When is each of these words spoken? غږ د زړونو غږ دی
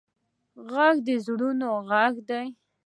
غږ 0.71 0.95
د 1.07 1.09
زړونو 1.25 1.69
غږ 1.89 2.13
دی 2.29 2.45